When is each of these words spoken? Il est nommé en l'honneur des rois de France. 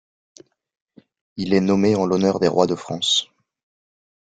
Il 1.37 1.53
est 1.53 1.59
nommé 1.61 1.95
en 1.95 2.07
l'honneur 2.07 2.39
des 2.39 2.47
rois 2.47 2.65
de 2.65 2.73
France. 2.73 3.29